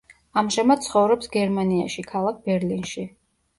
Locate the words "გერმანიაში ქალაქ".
1.37-2.43